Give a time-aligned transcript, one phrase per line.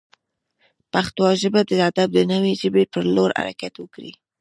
[0.93, 4.11] پښتو ژبه د ادب د نوې ژبې پر لور حرکت وکړي.